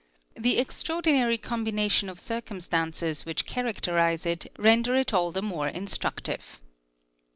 [0.35, 6.59] The extraordinary combination of cir cumstances which characterise it, render it all the more instructive.